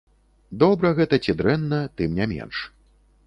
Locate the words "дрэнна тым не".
1.43-2.25